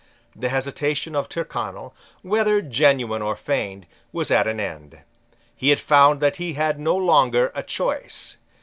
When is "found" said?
5.79-6.21